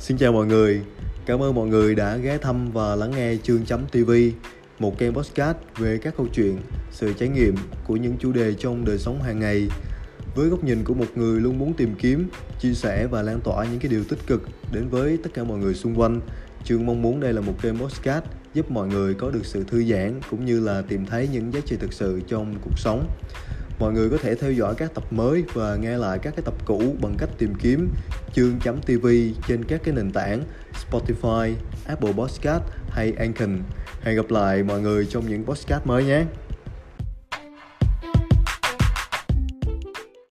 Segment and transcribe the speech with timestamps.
[0.00, 0.82] Xin chào mọi người,
[1.26, 4.10] cảm ơn mọi người đã ghé thăm và lắng nghe chương chấm TV,
[4.78, 6.58] một kênh podcast về các câu chuyện,
[6.90, 7.54] sự trải nghiệm
[7.86, 9.68] của những chủ đề trong đời sống hàng ngày.
[10.34, 12.28] Với góc nhìn của một người luôn muốn tìm kiếm,
[12.60, 14.42] chia sẻ và lan tỏa những cái điều tích cực
[14.72, 16.20] đến với tất cả mọi người xung quanh.
[16.64, 18.24] Chương mong muốn đây là một kênh podcast
[18.54, 21.60] giúp mọi người có được sự thư giãn cũng như là tìm thấy những giá
[21.66, 23.06] trị thực sự trong cuộc sống
[23.80, 26.54] mọi người có thể theo dõi các tập mới và nghe lại các cái tập
[26.64, 27.88] cũ bằng cách tìm kiếm
[28.34, 29.06] chương.tv
[29.48, 30.44] trên các cái nền tảng
[30.90, 31.54] Spotify,
[31.86, 33.48] Apple Podcast hay Anchor.
[34.02, 36.24] Hẹn gặp lại mọi người trong những podcast mới nhé.